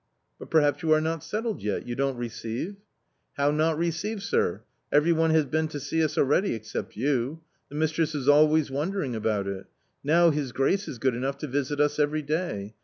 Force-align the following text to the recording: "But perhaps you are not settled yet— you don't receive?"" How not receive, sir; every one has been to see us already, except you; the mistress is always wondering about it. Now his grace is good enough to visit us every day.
"But 0.39 0.49
perhaps 0.49 0.81
you 0.81 0.91
are 0.93 0.99
not 0.99 1.23
settled 1.23 1.61
yet— 1.61 1.85
you 1.87 1.93
don't 1.93 2.17
receive?"" 2.17 2.77
How 3.37 3.51
not 3.51 3.77
receive, 3.77 4.23
sir; 4.23 4.63
every 4.91 5.13
one 5.13 5.29
has 5.29 5.45
been 5.45 5.67
to 5.67 5.79
see 5.79 6.03
us 6.03 6.17
already, 6.17 6.55
except 6.55 6.95
you; 6.97 7.41
the 7.69 7.75
mistress 7.75 8.15
is 8.15 8.27
always 8.27 8.71
wondering 8.71 9.15
about 9.15 9.45
it. 9.47 9.67
Now 10.03 10.31
his 10.31 10.53
grace 10.53 10.87
is 10.87 10.97
good 10.97 11.13
enough 11.13 11.37
to 11.37 11.47
visit 11.47 11.79
us 11.79 11.99
every 11.99 12.23
day. 12.23 12.73